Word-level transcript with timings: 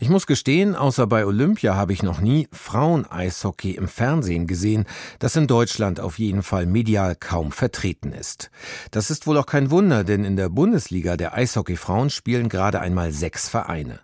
ich 0.00 0.08
muss 0.08 0.28
gestehen, 0.28 0.76
außer 0.76 1.08
bei 1.08 1.26
Olympia 1.26 1.74
habe 1.74 1.92
ich 1.92 2.04
noch 2.04 2.20
nie 2.20 2.46
Frauen-Eishockey 2.52 3.72
im 3.72 3.88
Fernsehen 3.88 4.46
gesehen, 4.46 4.84
das 5.18 5.34
in 5.34 5.48
Deutschland 5.48 5.98
auf 5.98 6.20
jeden 6.20 6.44
Fall 6.44 6.66
medial 6.66 7.16
kaum 7.16 7.50
vertreten 7.50 8.12
ist. 8.12 8.52
Das 8.92 9.10
ist 9.10 9.26
wohl 9.26 9.36
auch 9.38 9.46
kein 9.46 9.72
Wunder, 9.72 10.04
denn 10.04 10.24
in 10.24 10.36
der 10.36 10.50
Bundesliga 10.50 11.16
der 11.16 11.34
Eishockey-Frauen 11.34 12.10
spielen 12.10 12.48
gerade 12.48 12.78
einmal 12.80 13.10
sechs 13.10 13.48
Vereine. 13.48 13.98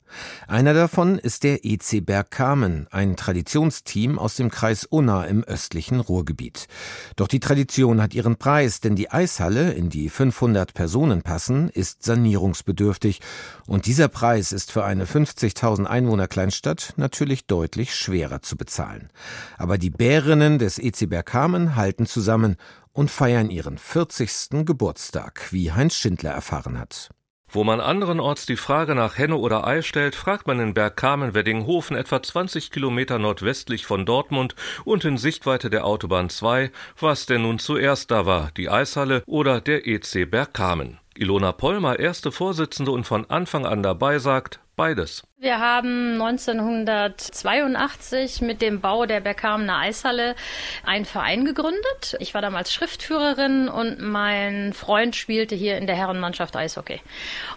Einer 0.49 0.75
davon 0.75 1.19
ist 1.19 1.45
der 1.45 1.65
EC 1.65 2.05
Bergkamen, 2.05 2.89
ein 2.91 3.17
Traditionsteam 3.17 4.19
aus 4.19 4.35
dem 4.37 4.51
Kreis 4.51 4.85
Unna 4.85 5.25
im 5.25 5.45
östlichen 5.45 6.01
Ruhrgebiet. 6.01 6.67
Doch 7.17 7.29
die 7.29 7.41
Tradition 7.41 8.03
hat 8.03 8.15
ihren 8.15 8.37
Preis, 8.37 8.81
denn 8.81 8.97
die 8.97 9.11
Eishalle, 9.11 9.73
in 9.73 9.91
die 9.91 10.09
500 10.09 10.75
Personen 10.75 11.23
passen, 11.23 11.69
ist 11.69 12.03
sanierungsbedürftig 12.03 13.21
und 13.67 13.87
dieser 13.87 14.09
Preis 14.09 14.53
ist 14.53 14.73
für 14.73 14.85
eine 14.85 15.05
50.000 15.05 15.84
1000 15.87 15.91
Einwohner 15.91 16.29
Kleinstadt 16.29 16.95
natürlich 16.97 17.47
deutlich 17.47 17.95
schwerer 17.95 18.43
zu 18.43 18.57
bezahlen. 18.57 19.11
Aber 19.59 19.79
die 19.79 19.91
Bärinnen 19.91 20.59
des 20.59 20.79
EC 20.79 21.09
Bergkamen 21.09 21.77
halten 21.77 22.07
zusammen 22.07 22.57
und 22.93 23.11
feiern 23.11 23.51
ihren 23.51 23.79
40. 23.79 24.65
Geburtstag, 24.65 25.49
wie 25.51 25.73
Heinz 25.73 25.95
Schindler 25.95 26.31
erfahren 26.31 26.79
hat. 26.79 27.11
Wo 27.51 27.63
man 27.63 27.81
anderenorts 27.81 28.47
die 28.47 28.57
Frage 28.57 28.97
nach 28.97 29.17
Henne 29.17 29.37
oder 29.37 29.65
Ei 29.65 29.83
stellt, 29.83 30.17
fragt 30.17 30.49
man 30.49 30.59
in 30.59 30.75
Bergkamen-Weddinghofen 30.75 31.97
etwa 31.97 32.21
20 32.21 32.73
Kilometer 32.73 33.21
nordwestlich 33.21 33.87
von 33.87 34.05
Dortmund 34.05 34.57
und 34.85 35.05
in 35.05 35.19
Sichtweite 35.19 35.71
der 35.71 35.85
Autobahn 35.85 36.31
2, 36.31 36.73
was 36.99 37.27
denn 37.27 37.43
nun 37.43 37.61
zuerst 37.61 38.11
da 38.11 38.27
war, 38.27 38.51
die 38.57 38.69
Eishalle 38.69 39.23
oder 39.27 39.61
der 39.61 39.87
EC 39.87 40.29
Bergkamen. 40.29 40.99
Ilona 41.17 41.53
Pollmer, 41.53 42.01
erste 42.01 42.33
Vorsitzende 42.33 42.91
und 42.91 43.07
von 43.07 43.31
Anfang 43.31 43.67
an 43.67 43.85
dabei, 43.85 44.19
sagt 44.19 44.59
beides. 44.75 45.23
Wir 45.45 45.61
haben 45.61 46.15
1982 46.15 48.41
mit 48.41 48.63
dem 48.63 48.81
Bau 48.81 49.05
der 49.05 49.21
Berghamener 49.21 49.77
Eishalle 49.77 50.37
einen 50.87 51.05
Verein 51.05 51.45
gegründet. 51.45 52.17
Ich 52.19 52.33
war 52.33 52.41
damals 52.41 52.73
Schriftführerin 52.73 53.69
und 53.69 54.01
mein 54.01 54.73
Freund 54.73 55.15
spielte 55.15 55.55
hier 55.55 55.77
in 55.77 55.87
der 55.87 55.97
Herrenmannschaft 55.97 56.57
Eishockey. 56.57 57.03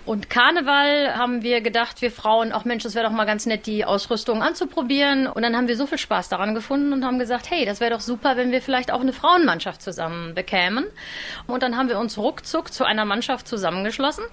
Und 0.05 0.29
Karneval 0.29 1.15
haben 1.15 1.43
wir 1.43 1.61
gedacht, 1.61 2.01
wir 2.01 2.11
Frauen, 2.11 2.51
auch 2.51 2.65
Mensch, 2.65 2.83
es 2.83 2.93
wäre 2.93 3.05
doch 3.05 3.13
mal 3.13 3.23
ganz 3.23 3.45
nett, 3.45 3.65
die 3.65 3.85
Ausrüstung 3.85 4.43
anzuprobieren. 4.43 5.25
Und 5.25 5.43
dann 5.43 5.55
haben 5.55 5.69
wir 5.69 5.77
so 5.77 5.87
viel 5.87 5.97
Spaß 5.97 6.27
daran 6.27 6.55
gefunden 6.55 6.91
und 6.91 7.05
haben 7.05 7.19
gesagt, 7.19 7.49
hey, 7.49 7.65
das 7.65 7.79
wäre 7.79 7.91
doch 7.91 8.01
super, 8.01 8.35
wenn 8.35 8.51
wir 8.51 8.61
vielleicht 8.61 8.91
auch 8.91 8.99
eine 8.99 9.13
Frauenmannschaft 9.13 9.81
zusammen 9.81 10.35
bekämen. 10.35 10.83
Und 11.47 11.63
dann 11.63 11.77
haben 11.77 11.87
wir 11.87 11.99
uns 11.99 12.17
ruckzuck 12.17 12.73
zu 12.73 12.83
einer 12.83 13.05
Mannschaft 13.05 13.47
zusammengeschlossen 13.47 14.25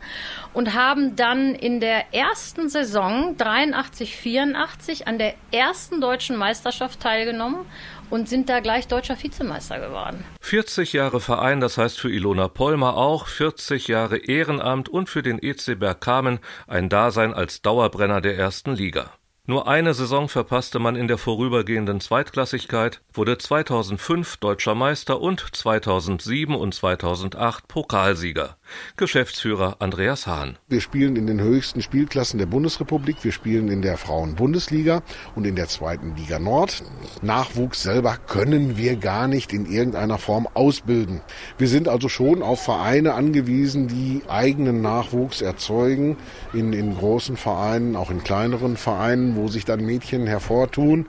und 0.55 0.75
haben 0.75 1.15
dann 1.15 1.55
in 1.55 1.79
der 1.79 2.13
ersten 2.13 2.69
Saison 2.69 3.37
83, 3.45 4.17
84 4.17 5.07
an 5.07 5.19
der 5.19 5.35
ersten 5.53 6.01
deutschen 6.01 6.37
Meisterschaft 6.37 7.01
teilgenommen 7.01 7.67
und 8.09 8.27
sind 8.29 8.49
da 8.49 8.61
gleich 8.61 8.89
deutscher 8.89 9.23
Vizemeister 9.23 9.81
geworden. 9.81 10.25
40 10.41 10.95
Jahre 10.95 11.21
Verein, 11.21 11.61
das 11.61 11.77
heißt 11.77 12.01
für 12.01 12.11
Ilona 12.11 12.49
Polmer 12.49 12.97
auch 12.97 13.27
40 13.27 13.89
Jahre 13.89 14.17
Ehrenamt 14.17 14.89
und 14.89 15.11
für 15.11 15.23
den 15.23 15.43
EC 15.43 15.79
Bergkamen 15.79 16.39
ein 16.67 16.89
Dasein 16.89 17.35
als 17.35 17.61
Dauerbrenner 17.61 18.23
der 18.23 18.39
ersten 18.39 18.75
Liga. 18.75 19.11
Nur 19.47 19.69
eine 19.69 19.93
Saison 19.93 20.31
verpasste 20.31 20.79
man 20.79 20.97
in 20.97 21.07
der 21.07 21.19
vorübergehenden 21.19 22.01
Zweitklassigkeit, 22.01 23.03
wurde 23.13 23.37
2005 23.37 24.39
deutscher 24.39 24.75
Meister 24.75 25.21
und 25.21 25.55
2007 25.55 26.55
und 26.55 26.73
2008 26.73 27.69
Pokalsieger. 27.69 28.57
Geschäftsführer 28.97 29.77
Andreas 29.81 30.27
Hahn. 30.27 30.57
Wir 30.69 30.81
spielen 30.81 31.17
in 31.17 31.27
den 31.27 31.43
höchsten 31.43 31.83
Spielklassen 31.83 32.39
der 32.39 32.47
Bundesrepublik. 32.47 33.23
Wir 33.23 33.33
spielen 33.33 33.69
in 33.69 33.83
der 33.83 33.99
Frauen-Bundesliga 33.99 35.03
und 35.35 35.47
in 35.47 35.57
der 35.57 35.69
zweiten 35.69 36.17
Liga 36.17 36.39
Nord. 36.39 36.83
Nachwuchs 37.21 37.83
selber 37.83 38.17
können 38.27 38.79
wir 38.79 38.97
gar 38.97 39.29
nicht 39.29 39.53
in 39.53 39.67
irgendeiner 39.67 40.17
Form 40.17 40.49
ausbilden. 40.55 41.21
Wir 41.59 41.69
sind 41.69 41.87
also 41.87 42.09
schon 42.09 42.43
auf 42.43 42.63
Vereine 42.63 43.13
angewiesen, 43.13 43.89
die 43.89 44.23
eigenen 44.27 44.81
Nachwuchs 44.81 45.43
erzeugen. 45.43 46.17
In, 46.55 46.73
in 46.73 46.97
großen 46.97 47.37
Vereinen, 47.37 47.95
auch 47.95 48.11
in 48.11 48.25
kleineren 48.25 48.79
Vereinen 48.79 49.34
wo 49.37 49.49
sich 49.49 49.65
dann 49.65 49.85
Mädchen 49.85 50.27
hervortun, 50.27 51.07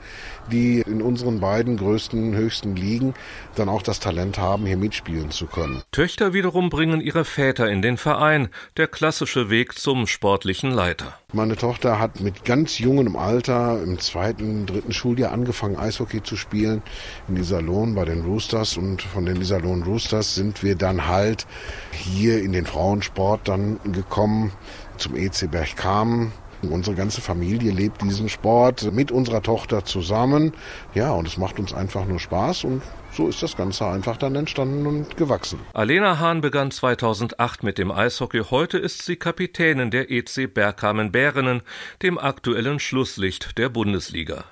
die 0.51 0.81
in 0.81 1.01
unseren 1.01 1.39
beiden 1.39 1.77
größten, 1.77 2.35
höchsten 2.35 2.75
Ligen 2.75 3.13
dann 3.55 3.69
auch 3.69 3.81
das 3.81 3.99
Talent 3.99 4.37
haben, 4.37 4.65
hier 4.65 4.77
mitspielen 4.77 5.31
zu 5.31 5.47
können. 5.47 5.81
Töchter 5.91 6.33
wiederum 6.33 6.69
bringen 6.69 7.01
ihre 7.01 7.25
Väter 7.25 7.69
in 7.69 7.81
den 7.81 7.97
Verein, 7.97 8.49
der 8.77 8.87
klassische 8.87 9.49
Weg 9.49 9.77
zum 9.77 10.07
sportlichen 10.07 10.71
Leiter. 10.71 11.17
Meine 11.33 11.57
Tochter 11.57 11.99
hat 11.99 12.21
mit 12.21 12.45
ganz 12.45 12.79
jungem 12.79 13.15
Alter 13.15 13.81
im 13.83 13.99
zweiten, 13.99 14.65
dritten 14.65 14.93
Schuljahr 14.93 15.31
angefangen, 15.31 15.75
Eishockey 15.75 16.23
zu 16.23 16.37
spielen 16.37 16.81
in 17.27 17.35
Iserlohn 17.35 17.95
bei 17.95 18.05
den 18.05 18.21
Roosters 18.21 18.77
und 18.77 19.01
von 19.01 19.25
den 19.25 19.41
Iserlohn 19.41 19.83
Roosters 19.83 20.35
sind 20.35 20.63
wir 20.63 20.75
dann 20.75 21.07
halt 21.07 21.45
hier 21.91 22.41
in 22.41 22.53
den 22.53 22.65
Frauensport 22.65 23.47
dann 23.47 23.79
gekommen 23.91 24.53
zum 24.97 25.15
EC 25.15 25.51
Bergkamen 25.51 26.31
Unsere 26.71 26.95
ganze 26.95 27.21
Familie 27.21 27.71
lebt 27.71 28.01
diesen 28.01 28.29
Sport 28.29 28.91
mit 28.91 29.11
unserer 29.11 29.41
Tochter 29.41 29.85
zusammen. 29.85 30.53
Ja, 30.93 31.11
und 31.11 31.27
es 31.27 31.37
macht 31.37 31.59
uns 31.59 31.73
einfach 31.73 32.05
nur 32.05 32.19
Spaß 32.19 32.63
und 32.63 32.81
so 33.15 33.29
ist 33.29 33.41
das 33.41 33.55
Ganze 33.55 33.87
einfach 33.87 34.17
dann 34.17 34.35
entstanden 34.35 34.85
und 34.85 35.15
gewachsen. 35.15 35.59
Alena 35.73 36.19
Hahn 36.19 36.41
begann 36.41 36.69
2008 36.69 37.63
mit 37.63 37.77
dem 37.77 37.89
Eishockey. 37.89 38.41
Heute 38.51 38.77
ist 38.77 39.05
sie 39.05 39.15
Kapitänin 39.15 39.89
der 39.89 40.11
EC 40.11 40.53
Bergkamen 40.53 41.13
Bärinnen, 41.13 41.61
dem 42.01 42.17
aktuellen 42.17 42.79
Schlusslicht 42.79 43.57
der 43.57 43.69
Bundesliga. 43.69 44.43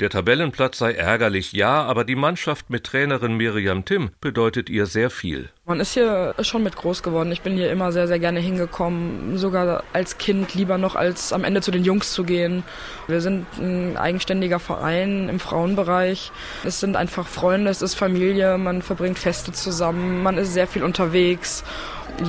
Der 0.00 0.10
Tabellenplatz 0.10 0.76
sei 0.78 0.92
ärgerlich, 0.92 1.52
ja, 1.52 1.82
aber 1.82 2.04
die 2.04 2.16
Mannschaft 2.16 2.68
mit 2.68 2.84
Trainerin 2.84 3.38
Miriam 3.38 3.86
Timm 3.86 4.10
bedeutet 4.20 4.68
ihr 4.68 4.84
sehr 4.84 5.08
viel. 5.08 5.48
Man 5.70 5.78
ist 5.78 5.94
hier 5.94 6.34
schon 6.42 6.64
mit 6.64 6.74
groß 6.74 7.04
geworden. 7.04 7.30
Ich 7.30 7.42
bin 7.42 7.52
hier 7.52 7.70
immer 7.70 7.92
sehr, 7.92 8.08
sehr 8.08 8.18
gerne 8.18 8.40
hingekommen, 8.40 9.38
sogar 9.38 9.84
als 9.92 10.18
Kind 10.18 10.52
lieber 10.56 10.78
noch 10.78 10.96
als 10.96 11.32
am 11.32 11.44
Ende 11.44 11.60
zu 11.60 11.70
den 11.70 11.84
Jungs 11.84 12.12
zu 12.12 12.24
gehen. 12.24 12.64
Wir 13.06 13.20
sind 13.20 13.46
ein 13.56 13.96
eigenständiger 13.96 14.58
Verein 14.58 15.28
im 15.28 15.38
Frauenbereich. 15.38 16.32
Es 16.64 16.80
sind 16.80 16.96
einfach 16.96 17.28
Freunde, 17.28 17.70
es 17.70 17.82
ist 17.82 17.94
Familie. 17.94 18.58
Man 18.58 18.82
verbringt 18.82 19.20
Feste 19.20 19.52
zusammen, 19.52 20.24
man 20.24 20.38
ist 20.38 20.54
sehr 20.54 20.66
viel 20.66 20.82
unterwegs. 20.82 21.62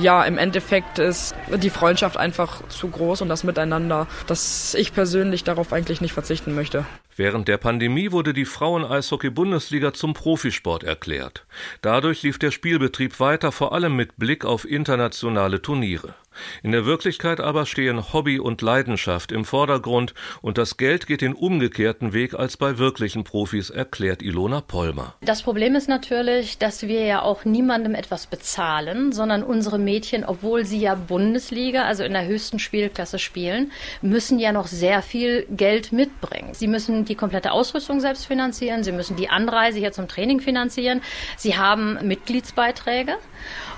Ja, 0.00 0.22
im 0.22 0.38
Endeffekt 0.38 1.00
ist 1.00 1.34
die 1.52 1.70
Freundschaft 1.70 2.16
einfach 2.16 2.68
zu 2.68 2.90
groß 2.90 3.22
und 3.22 3.28
das 3.28 3.42
Miteinander, 3.42 4.06
dass 4.28 4.72
ich 4.74 4.94
persönlich 4.94 5.42
darauf 5.42 5.72
eigentlich 5.72 6.00
nicht 6.00 6.12
verzichten 6.12 6.54
möchte. 6.54 6.86
Während 7.16 7.48
der 7.48 7.58
Pandemie 7.58 8.10
wurde 8.10 8.32
die 8.32 8.46
Frauen-Eishockey-Bundesliga 8.46 9.92
zum 9.92 10.14
Profisport 10.14 10.82
erklärt. 10.82 11.46
Dadurch 11.82 12.22
lief 12.22 12.38
der 12.38 12.50
Spielbetrieb 12.50 13.20
weiter, 13.20 13.52
vor 13.52 13.72
allem 13.72 13.96
mit 13.96 14.16
Blick 14.16 14.44
auf 14.44 14.64
internationale 14.64 15.60
Turniere. 15.60 16.14
In 16.62 16.72
der 16.72 16.86
Wirklichkeit 16.86 17.40
aber 17.40 17.66
stehen 17.66 18.12
Hobby 18.12 18.38
und 18.38 18.62
Leidenschaft 18.62 19.32
im 19.32 19.44
Vordergrund 19.44 20.14
und 20.40 20.58
das 20.58 20.76
Geld 20.76 21.06
geht 21.06 21.20
den 21.20 21.34
umgekehrten 21.34 22.12
Weg 22.12 22.34
als 22.34 22.56
bei 22.56 22.78
wirklichen 22.78 23.24
Profis, 23.24 23.70
erklärt 23.70 24.22
Ilona 24.22 24.60
Pollmer. 24.60 25.14
Das 25.20 25.42
Problem 25.42 25.74
ist 25.74 25.88
natürlich, 25.88 26.58
dass 26.58 26.82
wir 26.82 27.04
ja 27.04 27.22
auch 27.22 27.44
niemandem 27.44 27.94
etwas 27.94 28.26
bezahlen, 28.26 29.12
sondern 29.12 29.42
unsere 29.42 29.78
Mädchen, 29.78 30.24
obwohl 30.24 30.64
sie 30.64 30.80
ja 30.80 30.94
Bundesliga, 30.94 31.84
also 31.84 32.04
in 32.04 32.12
der 32.12 32.26
höchsten 32.26 32.58
Spielklasse 32.58 33.18
spielen, 33.18 33.72
müssen 34.00 34.38
ja 34.38 34.52
noch 34.52 34.66
sehr 34.66 35.02
viel 35.02 35.46
Geld 35.50 35.92
mitbringen. 35.92 36.54
Sie 36.54 36.68
müssen 36.68 37.04
die 37.04 37.14
komplette 37.14 37.52
Ausrüstung 37.52 38.00
selbst 38.00 38.26
finanzieren, 38.26 38.84
sie 38.84 38.92
müssen 38.92 39.16
die 39.16 39.28
Anreise 39.28 39.78
hier 39.78 39.92
zum 39.92 40.08
Training 40.08 40.40
finanzieren, 40.40 41.02
sie 41.36 41.56
haben 41.56 41.98
Mitgliedsbeiträge 42.06 43.16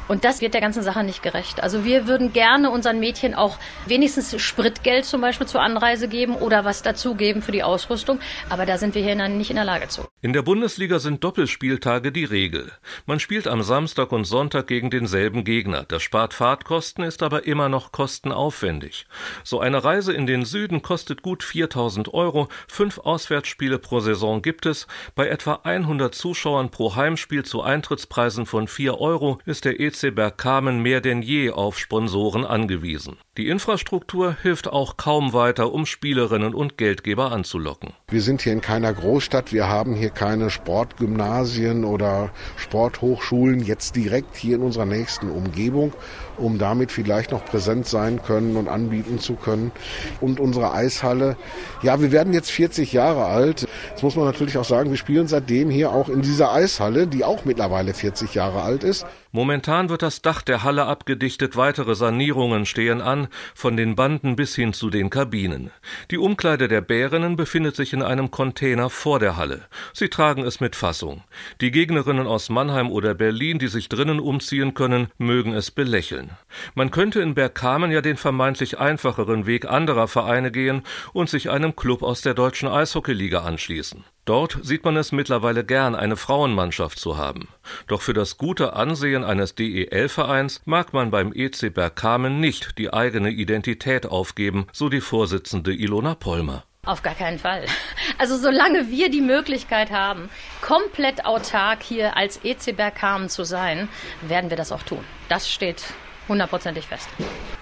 und 0.09 0.25
das 0.25 0.41
wird 0.41 0.55
der 0.55 0.61
ganzen 0.61 0.83
Sache 0.83 1.03
nicht 1.03 1.23
gerecht. 1.23 1.63
Also 1.63 1.85
wir 1.85 2.07
würden 2.07 2.33
gerne 2.33 2.71
unseren 2.71 3.01
Mädchen 3.01 3.35
auch 3.35 3.59
wenigstens 3.87 4.41
Spritgeld 4.41 5.05
zum 5.05 5.21
Beispiel 5.21 5.47
zur 5.47 5.63
Anreise 5.63 6.09
geben 6.09 6.37
oder 6.37 6.65
was 6.65 6.83
dazugeben 6.83 7.43
für 7.43 7.53
die 7.53 7.63
Ausrüstung. 7.63 8.19
Aber 8.51 8.67
da 8.67 8.79
sind 8.79 8.95
wir 8.95 9.03
hier 9.03 9.15
nicht 9.29 9.51
in 9.51 9.57
der 9.57 9.65
Lage 9.65 9.89
zu. 9.89 10.07
In 10.21 10.33
der 10.33 10.43
Bundesliga 10.43 10.99
sind 10.99 11.25
Doppelspieltage 11.25 12.13
die 12.13 12.25
Regel. 12.25 12.73
Man 13.07 13.21
spielt 13.21 13.49
am 13.49 13.63
Samstag 13.63 14.13
und 14.13 14.25
Sonntag 14.25 14.67
gegen 14.67 14.91
denselben 14.91 15.45
Gegner. 15.45 15.85
Das 15.87 16.03
spart 16.03 16.35
Fahrtkosten, 16.35 17.05
ist 17.05 17.23
aber 17.23 17.47
immer 17.47 17.69
noch 17.69 17.93
kostenaufwendig. 17.93 19.07
So 19.43 19.61
eine 19.61 19.85
Reise 19.85 20.13
in 20.13 20.27
den 20.27 20.45
Süden 20.45 20.83
kostet 20.83 21.23
gut 21.23 21.43
4000 21.43 22.13
Euro. 22.13 22.49
Fünf 22.69 22.99
Auswärtsspiele 22.99 23.79
pro 23.79 24.01
Saison 24.01 24.43
gibt 24.43 24.67
es. 24.67 24.87
Bei 25.15 25.29
etwa 25.29 25.61
100 25.63 26.15
Zuschauern 26.15 26.71
pro 26.71 26.95
Heimspiel 26.95 27.45
zu 27.45 27.63
Eintrittspreisen 27.63 28.47
von 28.47 28.69
4 28.69 29.01
Euro 29.01 29.39
ist 29.47 29.65
der 29.65 29.81
EC 29.81 29.94
EC 29.95 30.13
Bergkamen 30.15 30.81
mehr 30.83 31.01
denn 31.01 31.23
je 31.23 31.51
auf 31.51 31.79
Sponsoren 31.79 32.45
angewiesen. 32.45 33.17
Die 33.37 33.49
Infrastruktur 33.49 34.37
hilft 34.43 34.69
auch 34.69 34.97
kaum 34.97 35.33
weiter, 35.33 35.73
um 35.73 35.87
Spielerinnen 35.87 36.55
und 36.55 36.79
Geldgeber 36.79 37.33
anzulocken. 37.33 37.93
Wir 38.09 38.23
sind 38.23 38.43
hier 38.43 38.53
in 38.53 38.61
keiner 38.61 38.93
Großstadt, 38.93 39.53
wir 39.53 39.67
haben 39.67 39.97
hier 39.97 40.11
keine 40.11 40.51
Sportgymnasien 40.51 41.85
oder 41.85 42.31
Sporthochschulen 42.57 43.59
jetzt 43.59 43.97
direkt 43.97 44.37
hier 44.37 44.55
in 44.55 44.63
unserer 44.63 44.87
nächsten 44.87 45.33
Umgebung, 45.33 45.93
um 46.37 46.59
damit 46.59 46.93
vielleicht 46.93 47.33
noch 47.33 47.45
präsent 47.45 47.89
sein 47.89 48.23
können 48.23 48.57
und 48.57 48.69
anbieten 48.69 49.19
zu 49.19 49.35
können. 49.35 49.73
Und 50.21 50.39
unsere 50.39 50.73
Eishalle, 50.73 51.37
ja, 51.83 52.01
wir 52.01 52.13
werden 52.13 52.35
jetzt 52.35 52.53
40 52.53 52.93
Jahre 52.93 53.25
alt. 53.25 53.67
Jetzt 53.91 54.05
muss 54.05 54.15
man 54.15 54.27
natürlich 54.27 54.59
auch 54.59 54.65
sagen, 54.65 54.91
wir 54.91 54.97
spielen 54.97 55.27
seitdem 55.27 55.71
hier 55.71 55.91
auch 55.91 56.09
in 56.09 56.23
dieser 56.23 56.53
Eishalle, 56.53 57.09
die 57.09 57.25
auch 57.25 57.45
mittlerweile 57.45 57.95
40 57.95 58.33
Jahre 58.33 58.63
alt 58.63 58.85
ist. 58.85 59.05
Momentan 59.33 59.89
wird 59.89 60.03
das 60.03 60.23
Dach 60.23 60.43
der 60.43 60.63
Halle 60.63 60.87
abgedichtet, 60.87 61.57
weitere 61.57 61.97
Sanierungen 61.97 62.67
stehen 62.67 63.01
an, 63.01 63.24
von 63.55 63.77
den 63.77 63.95
Banden 63.95 64.37
bis 64.37 64.55
hin 64.55 64.73
zu 64.73 64.91
den 64.91 65.11
Kabinen. 65.11 65.71
Die 66.11 66.19
Umkleide 66.19 66.69
der 66.69 66.81
Bärinnen 66.81 67.37
befindet 67.37 67.77
sich 67.77 67.93
in 67.93 68.03
einem 68.03 68.31
Container 68.31 68.91
vor 68.91 69.19
der 69.19 69.37
Halle. 69.37 69.63
Sie 69.93 70.09
tragen 70.09 70.45
es 70.45 70.61
mit 70.61 70.77
Fassung. 70.77 71.23
Die 71.61 71.71
Gegnerinnen 71.71 72.27
aus 72.27 72.51
Mannheim 72.51 72.91
oder 72.91 73.15
Berlin, 73.15 73.59
die 73.59 73.69
sich 73.69 73.89
drinnen 73.89 74.21
umziehen 74.21 74.75
können, 74.75 75.09
mögen 75.19 75.53
es 75.53 75.71
belächeln. 75.71 76.31
Man 76.75 76.91
könnte 76.91 77.21
in 77.21 77.35
Bergkamen 77.35 77.91
ja 77.91 78.01
den 78.01 78.17
vermeintlich 78.17 78.79
einfacheren 78.79 79.47
Weg 79.47 79.67
anderer 79.67 80.09
Vereine 80.09 80.51
gehen 80.51 80.83
und 81.13 81.29
sich 81.29 81.51
einem 81.51 81.77
Club 81.77 82.03
aus 82.03 82.21
der 82.21 82.35
deutschen 82.35 82.69
Eishockeyliga 82.69 83.41
anschließen. 83.41 84.05
Dort 84.25 84.59
sieht 84.63 84.85
man 84.85 84.97
es 84.97 85.13
mittlerweile 85.13 85.65
gern, 85.65 85.95
eine 85.95 86.17
Frauenmannschaft 86.17 86.99
zu 86.99 87.19
haben. 87.19 87.49
Doch 87.89 88.01
für 88.01 88.15
das 88.15 88.39
gute 88.39 88.73
Ansehen 88.73 89.23
eines 89.23 89.55
DEL-Vereins 89.55 90.63
mag 90.65 90.95
man 90.95 91.11
beim 91.11 91.33
EC 91.35 91.75
Bergkamen 91.75 92.41
nicht 92.41 92.79
die 92.79 92.93
eigene 92.93 93.31
Identität 93.31 94.07
aufgeben, 94.07 94.67
so 94.73 94.89
die 94.89 95.03
Vorsitzende 95.03 95.75
Ilona 95.75 96.15
Polmer. 96.15 96.65
Auf 96.87 97.03
gar 97.03 97.15
keinen 97.15 97.39
Fall. 97.39 97.65
Also 98.19 98.37
solange 98.37 98.91
wir 98.91 99.11
die 99.11 99.21
Möglichkeit 99.23 99.91
haben, 99.91 100.29
komplett 100.61 101.25
autark 101.25 101.83
hier 101.83 102.17
als 102.17 102.41
EC 102.45 102.77
Bergkamen 102.77 103.29
zu 103.29 103.45
sein, 103.45 103.89
werden 104.23 104.51
wir 104.51 104.57
das 104.57 104.73
auch 104.73 104.83
tun. 104.83 105.05
Das 105.29 105.51
steht 105.51 105.85
hundertprozentig 106.29 106.87
fest. 106.87 107.09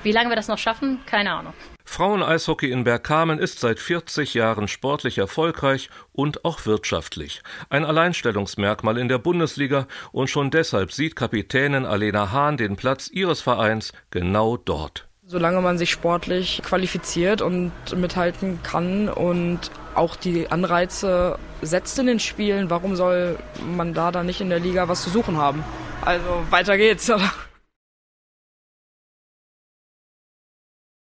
Wie 0.02 0.12
lange 0.12 0.28
wir 0.28 0.36
das 0.36 0.48
noch 0.48 0.58
schaffen, 0.58 1.00
keine 1.06 1.32
Ahnung. 1.32 1.54
Frauen-Eishockey 1.92 2.70
in 2.70 2.84
Bergkamen 2.84 3.38
ist 3.38 3.60
seit 3.60 3.78
40 3.78 4.32
Jahren 4.32 4.66
sportlich 4.66 5.18
erfolgreich 5.18 5.90
und 6.12 6.42
auch 6.42 6.64
wirtschaftlich. 6.64 7.42
Ein 7.68 7.84
Alleinstellungsmerkmal 7.84 8.96
in 8.96 9.08
der 9.08 9.18
Bundesliga 9.18 9.86
und 10.10 10.30
schon 10.30 10.50
deshalb 10.50 10.90
sieht 10.90 11.16
Kapitänin 11.16 11.84
Alena 11.84 12.32
Hahn 12.32 12.56
den 12.56 12.76
Platz 12.76 13.10
ihres 13.12 13.42
Vereins 13.42 13.92
genau 14.10 14.56
dort. 14.56 15.06
Solange 15.26 15.60
man 15.60 15.76
sich 15.76 15.90
sportlich 15.90 16.62
qualifiziert 16.64 17.42
und 17.42 17.72
mithalten 17.94 18.62
kann 18.62 19.10
und 19.10 19.70
auch 19.94 20.16
die 20.16 20.50
Anreize 20.50 21.38
setzt 21.60 21.98
in 21.98 22.06
den 22.06 22.20
Spielen, 22.20 22.70
warum 22.70 22.96
soll 22.96 23.36
man 23.76 23.92
da 23.92 24.10
dann 24.10 24.24
nicht 24.24 24.40
in 24.40 24.48
der 24.48 24.60
Liga 24.60 24.88
was 24.88 25.02
zu 25.02 25.10
suchen 25.10 25.36
haben? 25.36 25.62
Also 26.00 26.24
weiter 26.48 26.78
geht's. 26.78 27.12